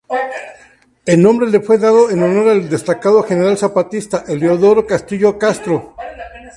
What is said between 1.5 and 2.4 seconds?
le fue dado en